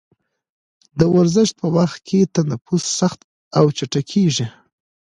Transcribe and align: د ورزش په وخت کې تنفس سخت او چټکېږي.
د 0.99 1.01
ورزش 1.15 1.49
په 1.59 1.67
وخت 1.77 1.99
کې 2.07 2.19
تنفس 2.35 2.83
سخت 2.99 3.19
او 3.57 3.65
چټکېږي. 3.77 4.47